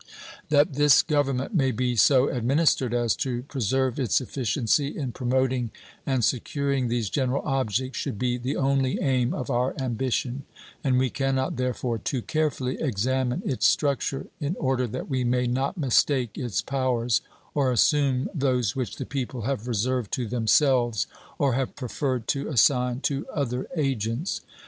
[0.49, 5.69] That this Government may be so administered as to preserve its efficiency in promoting
[6.07, 10.41] and securing these general objects should be the only aim of our ambition,
[10.83, 15.45] and we can not, therefore, too carefully examine its structure, in order that we may
[15.45, 17.21] not mistake its powers
[17.53, 21.05] or assume those which the people have reserved to themselves
[21.37, 24.41] or have preferred to assign to other agents.